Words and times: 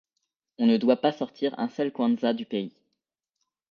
On 0.57 0.65
ne 0.65 0.77
doit 0.77 0.97
pas 0.99 1.11
sortir 1.11 1.53
un 1.59 1.69
seul 1.69 1.91
kwanza 1.91 2.33
du 2.33 2.47
pays. 2.47 2.73